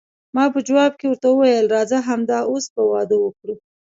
ما 0.35 0.43
په 0.53 0.59
جواب 0.67 0.91
کې 0.99 1.05
ورته 1.07 1.27
وویل، 1.29 1.65
راځه 1.75 1.97
همد 2.07 2.29
اوس 2.49 2.65
به 2.73 2.81
واده 2.91 3.15
وکړو. 3.19 3.55